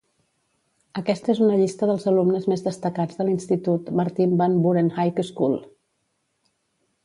[1.01, 5.57] Aquesta és una llista dels alumnes més destacats de l'institut Martin Van Buren High School.